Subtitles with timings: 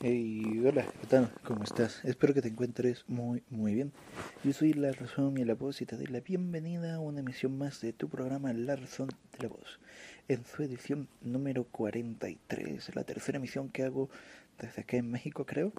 [0.00, 0.86] Hey, hola.
[1.42, 2.04] ¿Cómo estás?
[2.04, 3.92] Espero que te encuentres muy, muy bien.
[4.44, 7.58] Yo soy La Razón y la Voz y te doy la bienvenida a una emisión
[7.58, 9.80] más de tu programa La Razón de la Voz,
[10.28, 14.08] en su edición número 43, la tercera emisión que hago
[14.60, 15.72] desde acá en México, creo.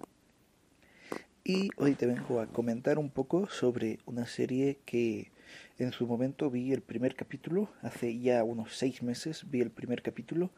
[1.42, 5.32] Y hoy te vengo a comentar un poco sobre una serie que
[5.78, 10.02] en su momento vi el primer capítulo, hace ya unos seis meses vi el primer
[10.02, 10.50] capítulo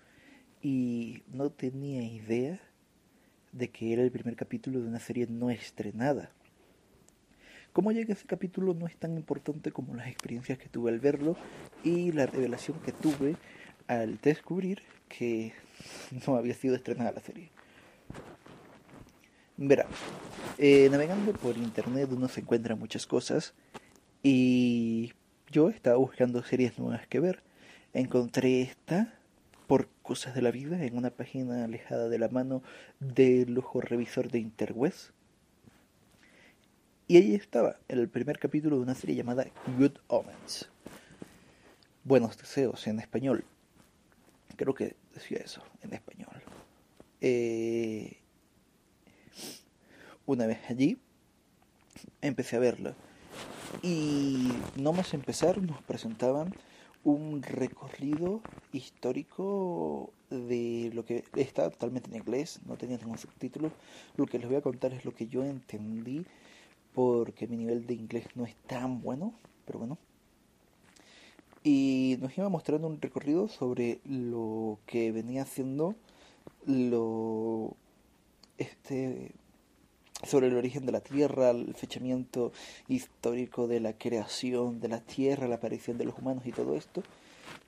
[0.60, 2.60] y no tenía idea
[3.52, 6.30] de que era el primer capítulo de una serie no estrenada.
[7.72, 11.36] Cómo llega ese capítulo no es tan importante como las experiencias que tuve al verlo
[11.84, 13.36] y la revelación que tuve
[13.86, 15.52] al descubrir que
[16.26, 17.50] no había sido estrenada la serie.
[19.56, 19.86] Verá,
[20.58, 23.54] eh, navegando por internet uno se encuentra muchas cosas
[24.22, 25.12] y
[25.50, 27.42] yo estaba buscando series nuevas que ver.
[27.92, 29.14] Encontré esta
[29.66, 32.62] por cosas de la vida en una página alejada de la mano
[33.00, 35.10] del ojo revisor de Interwest.
[37.08, 39.46] Y ahí estaba, el primer capítulo de una serie llamada
[39.78, 40.68] Good Omens.
[42.04, 43.44] Buenos deseos en español.
[44.56, 46.42] Creo que decía eso en español.
[47.20, 48.18] Eh,
[50.26, 50.98] una vez allí,
[52.20, 52.94] empecé a verlo.
[53.82, 56.54] Y no más empezar, nos presentaban
[57.04, 58.40] un recorrido
[58.72, 63.72] histórico de lo que está totalmente en inglés, no tenía ningún subtítulo.
[64.16, 66.24] Lo que les voy a contar es lo que yo entendí,
[66.94, 69.34] porque mi nivel de inglés no es tan bueno,
[69.66, 69.98] pero bueno.
[71.64, 75.94] Y nos iba mostrando un recorrido sobre lo que venía haciendo
[76.66, 77.76] lo
[78.58, 79.32] este
[80.22, 82.52] sobre el origen de la Tierra, el fechamiento
[82.88, 87.02] histórico de la creación de la Tierra, la aparición de los humanos y todo esto.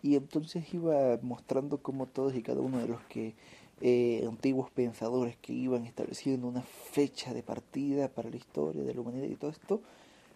[0.02, 3.34] Y entonces iba mostrando cómo todos y cada uno de los que
[3.80, 9.00] eh, antiguos pensadores que iban estableciendo una fecha de partida para la historia de la
[9.00, 9.82] humanidad y todo esto,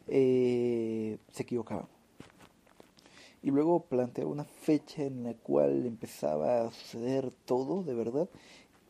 [0.08, 1.86] eh, se equivocaban.
[3.42, 8.28] Y luego planteaba una fecha en la cual empezaba a suceder todo de verdad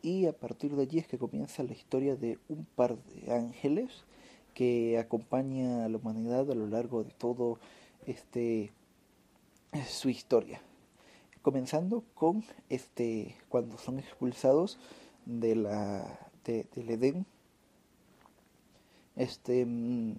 [0.01, 4.05] y a partir de allí es que comienza la historia de un par de ángeles
[4.53, 7.59] que acompaña a la humanidad a lo largo de todo
[8.05, 8.71] este
[9.87, 10.61] su historia.
[11.41, 14.77] Comenzando con este cuando son expulsados
[15.25, 17.25] de la de, del Edén
[19.15, 20.15] este mm,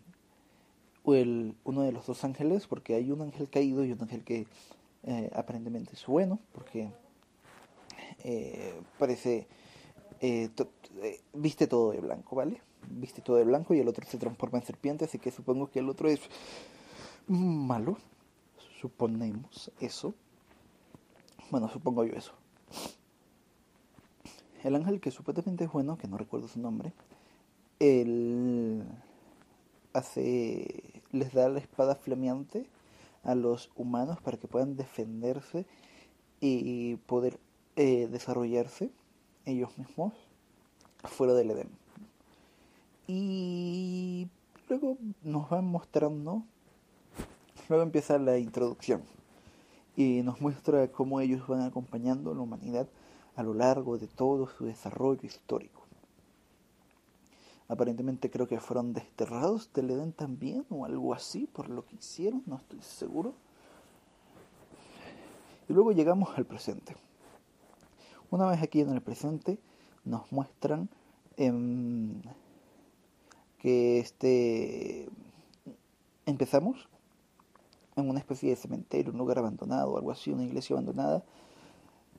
[1.06, 4.46] el, uno de los dos ángeles porque hay un ángel caído y un ángel que
[5.02, 6.90] eh, aparentemente es bueno porque
[8.22, 9.46] eh, parece
[10.20, 10.50] eh,
[11.02, 12.60] eh, viste todo de blanco, ¿vale?
[12.90, 15.78] Viste todo de blanco y el otro se transforma en serpiente, así que supongo que
[15.78, 16.20] el otro es
[17.26, 17.96] malo.
[18.80, 20.14] Suponemos eso.
[21.50, 22.32] Bueno, supongo yo eso.
[24.62, 26.92] El ángel que supuestamente es bueno, que no recuerdo su nombre,
[27.78, 28.84] él
[29.94, 32.66] hace, les da la espada flameante
[33.22, 35.66] a los humanos para que puedan defenderse
[36.40, 37.38] y poder
[37.76, 38.90] eh, desarrollarse
[39.46, 40.12] ellos mismos
[41.04, 41.68] fuera del Edén.
[43.06, 44.28] Y
[44.68, 46.44] luego nos van mostrando,
[47.68, 49.02] luego empieza la introducción
[49.96, 52.88] y nos muestra cómo ellos van acompañando a la humanidad
[53.36, 55.80] a lo largo de todo su desarrollo histórico.
[57.68, 62.42] Aparentemente creo que fueron desterrados del Edén también o algo así por lo que hicieron,
[62.46, 63.34] no estoy seguro.
[65.68, 66.96] Y luego llegamos al presente.
[68.30, 69.58] Una vez aquí en el presente
[70.04, 70.88] nos muestran
[71.36, 72.22] em,
[73.58, 75.08] que este
[76.26, 76.88] empezamos
[77.96, 81.24] en una especie de cementerio, un lugar abandonado, algo así, una iglesia abandonada.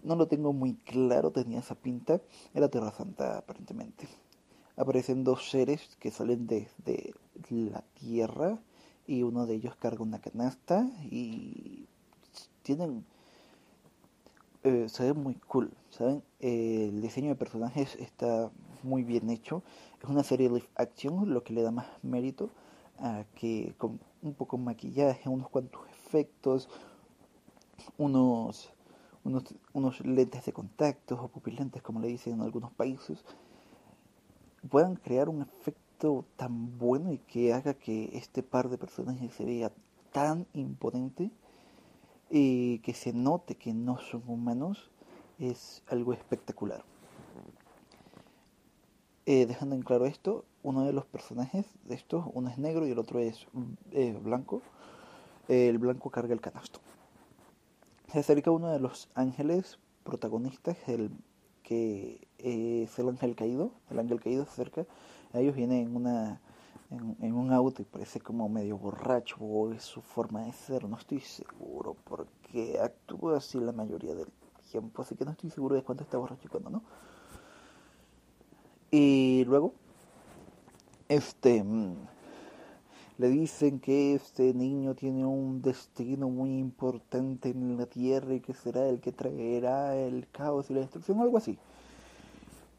[0.04, 2.22] No lo tengo muy claro, tenía esa pinta.
[2.54, 4.08] Era Tierra Santa, aparentemente.
[4.76, 7.14] Aparecen dos seres que salen desde
[7.50, 8.60] la tierra
[9.08, 11.86] y uno de ellos carga una canasta y
[12.64, 13.06] tienen
[14.64, 16.24] eh, se ve muy cool, ¿saben?
[16.40, 18.52] Eh, el diseño de personajes está
[18.84, 19.64] muy bien hecho.
[20.02, 22.50] Es una serie live action, lo que le da más mérito
[23.00, 26.70] a que con un poco de maquillaje, unos cuantos efectos,
[27.98, 28.72] unos,
[29.24, 29.44] unos,
[29.74, 33.24] unos lentes de contacto o pupilentes, como le dicen en algunos países,
[34.70, 39.46] puedan crear un efecto tan bueno y que haga que este par de personajes se
[39.46, 39.72] vea
[40.12, 41.32] tan imponente
[42.32, 44.90] y que se note que no son humanos
[45.38, 46.84] es algo espectacular.
[49.26, 52.92] Eh, dejando en claro esto, uno de los personajes de estos, uno es negro y
[52.92, 53.48] el otro es
[53.92, 54.62] eh, blanco.
[55.48, 56.80] el blanco carga el canasto.
[58.12, 61.12] Se acerca uno de los ángeles protagonistas, el
[61.64, 64.86] que eh, es el ángel caído, el ángel caído se acerca,
[65.34, 66.42] a ellos viene en una
[66.92, 70.98] en, un auto y parece como medio borracho o es su forma de ser, no
[70.98, 74.28] estoy seguro porque actúa así la mayoría del
[74.70, 76.84] tiempo, así que no estoy seguro de cuándo está borracho y cuándo no.
[78.92, 79.74] Y luego,
[81.08, 81.96] este, mm,
[83.18, 88.54] le dicen que este niño tiene un destino muy importante en la tierra y que
[88.54, 91.58] será el que traerá el caos y la destrucción, algo así.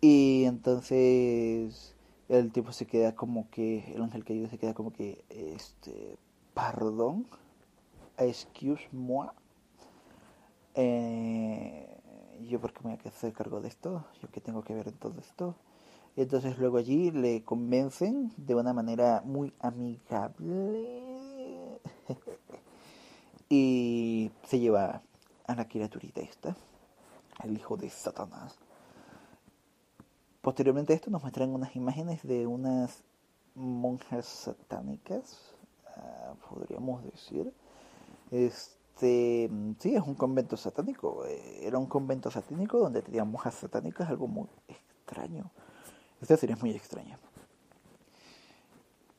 [0.00, 1.91] Y entonces
[2.38, 6.16] el tipo se queda como que, el ángel caído se queda como que, este,
[6.54, 7.26] perdón,
[8.16, 9.28] excuse moi,
[10.74, 12.00] eh,
[12.48, 14.94] yo porque me voy a hacer cargo de esto, yo que tengo que ver en
[14.94, 15.56] todo esto.
[16.16, 21.00] Y entonces luego allí le convencen de una manera muy amigable
[23.48, 25.02] y se lleva
[25.46, 26.56] a la criaturita esta,
[27.44, 28.61] el hijo de Satanás.
[30.42, 33.04] Posteriormente a esto nos muestran unas imágenes de unas
[33.54, 35.54] monjas satánicas,
[35.96, 37.52] ah, podríamos decir.
[38.32, 39.48] Este,
[39.78, 41.24] sí, es un convento satánico.
[41.26, 45.48] Eh, era un convento satánico donde tenían monjas satánicas, algo muy extraño.
[46.20, 47.20] Esta serie es muy extraña.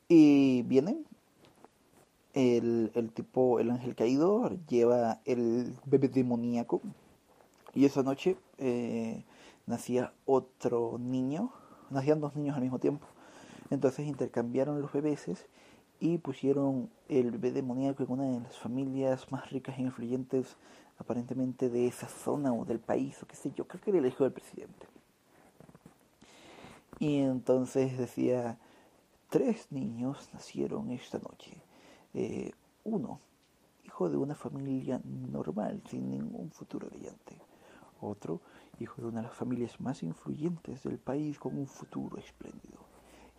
[0.09, 1.05] Y vienen,
[2.33, 6.81] el, el tipo, el ángel caído, lleva el bebé demoníaco.
[7.73, 9.23] Y esa noche eh,
[9.65, 11.51] nacía otro niño,
[11.89, 13.07] nacían dos niños al mismo tiempo.
[13.69, 15.47] Entonces intercambiaron los bebés
[15.99, 20.57] y pusieron el bebé demoníaco en una de las familias más ricas e influyentes
[20.97, 24.05] aparentemente de esa zona o del país o qué sé yo, creo que era el
[24.05, 24.87] hijo del presidente.
[26.99, 28.57] Y entonces decía,
[29.29, 31.57] tres niños nacieron esta noche.
[32.13, 32.51] Eh,
[32.83, 33.19] uno,
[33.83, 37.35] hijo de una familia normal, sin ningún futuro brillante.
[38.05, 38.41] Otro,
[38.79, 42.79] hijo de una de las familias más influyentes del país con un futuro espléndido,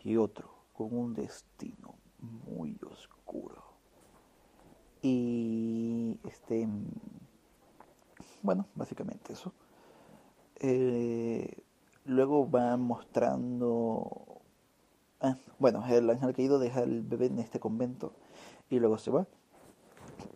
[0.02, 3.62] y otro con un destino muy oscuro.
[5.02, 6.66] Y este,
[8.43, 9.52] bueno, básicamente eso.
[10.56, 11.62] Eh,
[12.05, 14.40] luego va mostrando,
[15.20, 18.14] ah, bueno, el ángel caído deja el bebé en este convento
[18.70, 19.26] y luego se va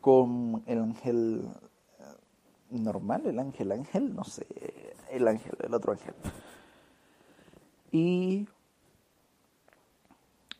[0.00, 1.48] con el ángel
[2.70, 4.46] normal, el ángel ángel, no sé,
[5.10, 6.14] el ángel, el otro ángel.
[7.90, 8.46] Y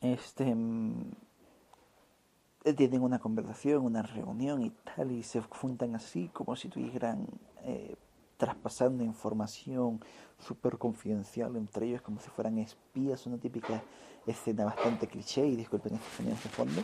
[0.00, 1.10] este mm,
[2.76, 7.26] tienen una conversación, una reunión y tal, y se juntan así como si tuvieran
[7.64, 7.96] eh,
[8.36, 10.00] traspasando información
[10.38, 13.82] súper confidencial entre ellos, como si fueran espías, una típica
[14.26, 16.82] escena bastante cliché, y disculpen este sonido de fondo.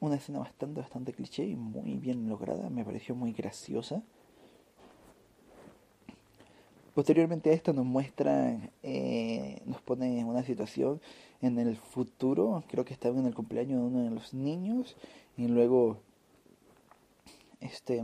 [0.00, 4.02] Una escena bastante, bastante cliché y muy bien lograda, me pareció muy graciosa.
[6.94, 11.02] Posteriormente a esto nos muestra, eh, nos pone en una situación
[11.42, 14.96] en el futuro, creo que estaba en el cumpleaños de uno de los niños,
[15.36, 15.98] y luego
[17.60, 18.02] este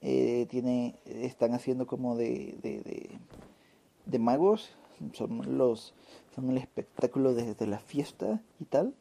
[0.00, 3.10] eh, tiene están haciendo como de, de, de,
[4.04, 4.76] de magos,
[5.12, 5.94] son los
[6.34, 8.94] son el espectáculo desde la fiesta y tal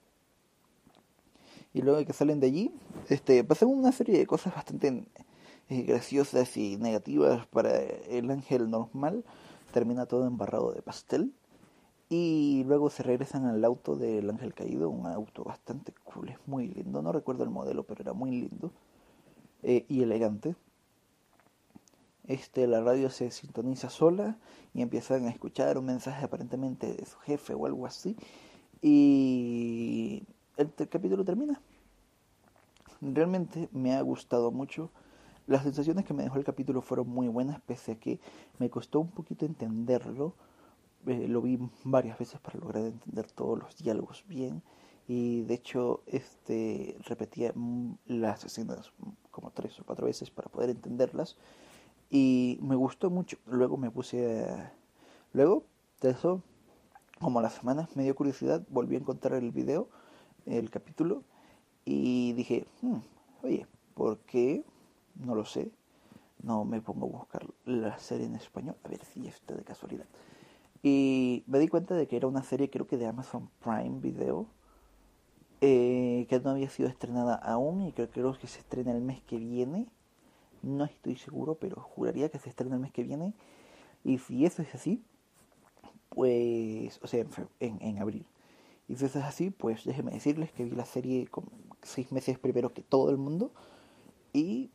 [1.74, 2.72] y luego que salen de allí,
[3.10, 5.06] este, pasan una serie de cosas bastante
[5.70, 9.24] eh, graciosas y negativas para el ángel normal.
[9.72, 11.34] Termina todo embarrado de pastel.
[12.10, 16.68] Y luego se regresan al auto del ángel caído, un auto bastante cool, es muy
[16.68, 17.02] lindo.
[17.02, 18.72] No recuerdo el modelo, pero era muy lindo
[19.64, 20.56] eh, y elegante.
[22.28, 24.38] Este, la radio se sintoniza sola
[24.76, 28.16] y empiezan a escuchar un mensaje aparentemente de su jefe o algo así.
[28.82, 30.24] Y
[30.58, 31.62] el, capítulo termina.
[33.02, 34.92] Realmente me ha gustado mucho.
[35.48, 38.20] Las sensaciones que me dejó el capítulo fueron muy buenas, pese a que
[38.60, 40.36] me costó un poquito entenderlo.
[41.06, 44.62] Eh, lo vi varias veces para lograr entender todos los diálogos bien.
[45.08, 47.54] Y de hecho, este repetía
[48.06, 48.94] las escenas
[49.32, 51.36] como tres o cuatro veces para poder entenderlas.
[52.10, 53.38] Y me gustó mucho.
[53.48, 54.48] Luego me puse.
[55.34, 55.66] Luego
[56.00, 56.42] de eso,
[57.20, 59.90] como a las semanas, me dio curiosidad, volví a encontrar el video
[60.46, 61.24] el capítulo
[61.86, 63.00] y dije, hmm,
[63.44, 64.64] oye, ¿por qué?
[65.16, 65.72] No lo sé.
[66.42, 70.06] No me pongo a buscar la serie en español, a ver si está de casualidad.
[70.82, 74.48] Y me di cuenta de que era una serie creo que de Amazon Prime Video,
[75.62, 79.22] eh, que no había sido estrenada aún y creo, creo que se estrena el mes
[79.22, 79.88] que viene.
[80.62, 83.34] No estoy seguro, pero juraría que se estrena el mes que viene.
[84.04, 85.02] Y si eso es así,
[86.10, 87.26] pues, o sea,
[87.62, 88.26] en, en abril.
[88.94, 91.28] Y si es así, pues déjenme decirles que vi la serie
[91.82, 93.52] seis meses primero que todo el mundo.
[94.34, 94.70] Y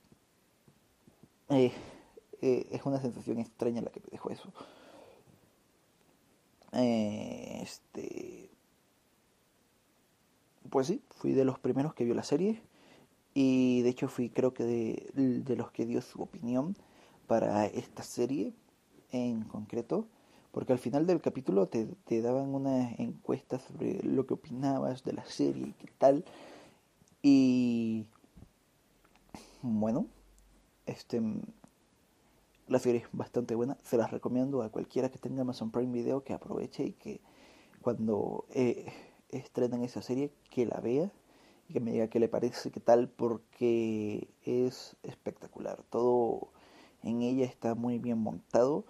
[1.50, 1.70] eh,
[2.42, 4.52] eh, es una sensación extraña la que me dejó eso.
[6.72, 8.50] Eh, este.
[10.68, 12.60] Pues sí, fui de los primeros que vio la serie.
[13.34, 16.76] Y de hecho fui creo que de, de los que dio su opinión
[17.28, 18.52] para esta serie
[19.12, 20.08] en concreto.
[20.58, 25.12] Porque al final del capítulo te, te daban una encuesta sobre lo que opinabas de
[25.12, 26.24] la serie y qué tal.
[27.22, 28.06] Y
[29.62, 30.08] bueno,
[30.84, 31.22] este
[32.66, 36.24] la serie es bastante buena, se las recomiendo a cualquiera que tenga Amazon Prime Video
[36.24, 37.20] que aproveche y que
[37.80, 38.92] cuando eh,
[39.28, 41.12] estrenen esa serie que la vea
[41.68, 45.84] y que me diga qué le parece, qué tal, porque es espectacular.
[45.88, 46.48] Todo
[47.04, 48.86] en ella está muy bien montado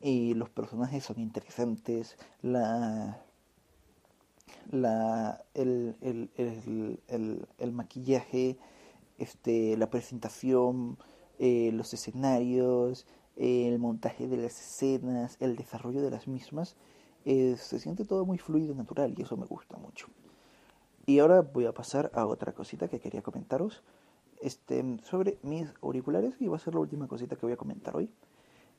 [0.00, 2.16] y los personajes son interesantes.
[2.42, 3.22] La,
[4.70, 6.30] la, el, el,
[7.08, 8.58] el, el maquillaje,
[9.18, 10.98] este, la presentación,
[11.38, 16.76] eh, los escenarios, el montaje de las escenas, el desarrollo de las mismas,
[17.24, 20.08] eh, se siente todo muy fluido natural y eso me gusta mucho.
[21.06, 23.82] Y ahora voy a pasar a otra cosita que quería comentaros
[24.40, 27.96] este, sobre mis auriculares y va a ser la última cosita que voy a comentar
[27.96, 28.10] hoy.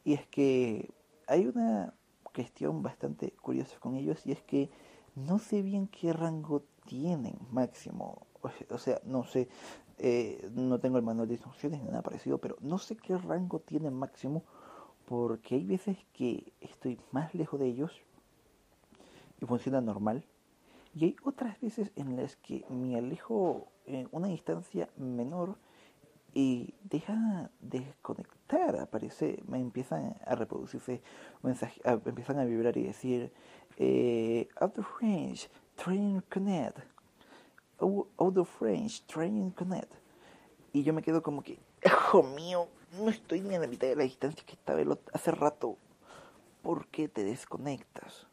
[0.03, 0.89] Y es que
[1.31, 4.69] hay una cuestión bastante curiosa con ellos y es que
[5.15, 8.27] no sé bien qué rango tienen máximo.
[8.69, 9.47] O sea, no sé,
[9.97, 13.59] eh, no tengo el manual de instrucciones ni nada parecido, pero no sé qué rango
[13.59, 14.43] tiene máximo
[15.05, 18.01] porque hay veces que estoy más lejos de ellos
[19.39, 20.25] y funciona normal
[20.93, 25.55] y hay otras veces en las que me alejo en una distancia menor
[26.33, 31.01] y deja de desconectar, aparece, me empiezan a reproducirse
[31.41, 33.31] mensajes, empiezan a vibrar y decir
[33.77, 36.79] eh, out of range, train connect
[37.81, 39.93] out of range, training connect.
[40.73, 43.95] Y yo me quedo como que, hijo mío, no estoy ni a la mitad de
[43.95, 44.79] la distancia que estaba
[45.13, 45.77] hace rato.
[46.61, 48.27] ¿Por qué te desconectas?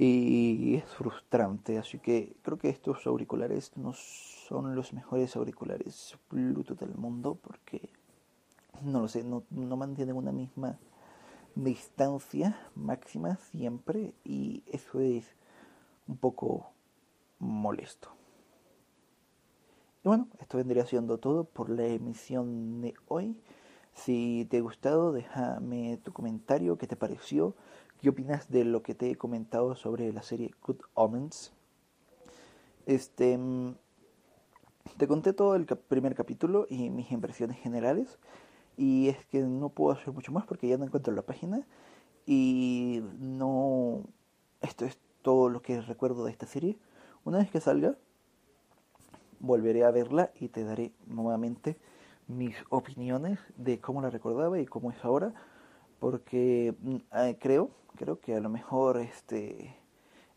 [0.00, 6.78] Y es frustrante, así que creo que estos auriculares no son los mejores auriculares Bluetooth
[6.78, 7.90] del mundo porque,
[8.80, 10.78] no lo sé, no, no mantienen una misma
[11.56, 15.34] distancia máxima siempre y eso es
[16.06, 16.70] un poco
[17.40, 18.10] molesto.
[20.04, 23.36] Y bueno, esto vendría siendo todo por la emisión de hoy.
[24.04, 27.54] Si te ha gustado, déjame tu comentario, qué te pareció,
[28.00, 31.52] qué opinas de lo que te he comentado sobre la serie Good Omens.
[32.86, 33.74] Este, mm,
[34.96, 38.18] te conté todo el primer capítulo y mis impresiones generales.
[38.76, 41.66] Y es que no puedo hacer mucho más porque ya no encuentro la página.
[42.24, 44.04] Y no...
[44.60, 46.78] Esto es todo lo que recuerdo de esta serie.
[47.24, 47.96] Una vez que salga,
[49.40, 51.76] volveré a verla y te daré nuevamente
[52.28, 55.34] mis opiniones de cómo la recordaba y cómo es ahora,
[55.98, 59.76] porque mm, ah, creo, creo que a lo mejor este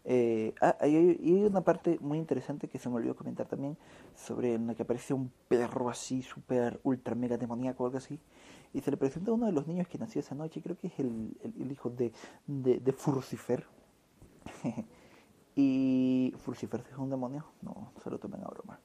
[0.04, 3.78] eh, ah, hay, una parte muy interesante que se me olvidó comentar también
[4.16, 8.20] sobre en la que aparece un perro así super ultra mega demoníaco o algo así
[8.74, 10.88] y se le presenta a uno de los niños que nació esa noche creo que
[10.88, 12.12] es el, el, hijo de,
[12.48, 13.66] de, de Furcifer
[15.56, 18.80] Y Furcifer es un demonio, no se lo tomen a broma.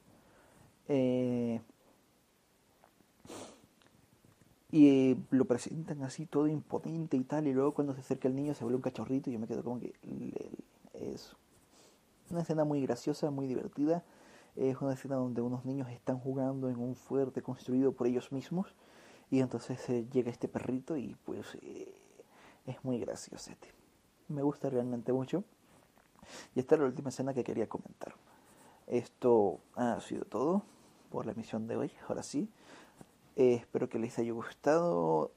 [0.88, 1.60] Eh,
[4.76, 8.52] y lo presentan así todo imponente y tal, y luego cuando se acerca el niño
[8.52, 9.94] se vuelve un cachorrito y yo me quedo como que
[10.92, 11.34] es
[12.30, 14.04] una escena muy graciosa, muy divertida.
[14.54, 18.74] Es una escena donde unos niños están jugando en un fuerte construido por ellos mismos
[19.30, 21.94] y entonces eh, llega este perrito y pues eh,
[22.66, 23.52] es muy gracioso.
[24.28, 25.42] Me gusta realmente mucho.
[26.54, 28.14] Y esta es la última escena que quería comentar.
[28.86, 30.64] Esto ha sido todo
[31.10, 31.92] por la emisión de hoy.
[32.08, 32.50] Ahora sí,
[33.36, 35.32] eh, espero que les haya gustado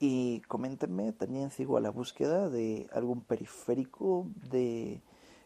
[0.00, 1.12] y coméntenme.
[1.12, 5.02] También sigo a la búsqueda de algún periférico de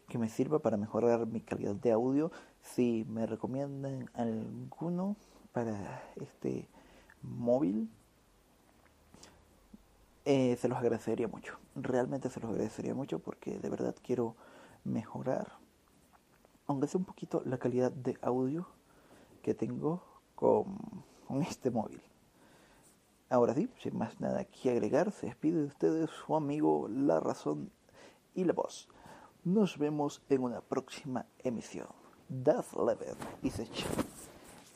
[0.08, 2.30] que me sirva para mejorar mi calidad de audio.
[2.62, 5.16] Si me recomiendan alguno
[5.52, 6.68] para este
[7.22, 7.90] móvil,
[10.24, 11.58] eh, se los agradecería mucho.
[11.74, 14.36] Realmente se los agradecería mucho porque de verdad quiero
[14.84, 15.58] mejorar,
[16.66, 18.68] aunque sea un poquito, la calidad de audio
[19.42, 20.02] que tengo
[20.34, 20.78] con,
[21.42, 22.02] este móvil.
[23.30, 27.70] Ahora sí, sin más nada que agregar, se despide de ustedes su amigo La Razón
[28.34, 28.88] y la Voz.
[29.44, 31.88] Nos vemos en una próxima emisión.
[32.28, 33.66] Death Level y se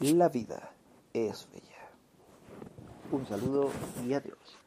[0.00, 0.72] La vida
[1.12, 1.90] es bella.
[3.10, 3.68] Un saludo
[4.06, 4.61] y adiós.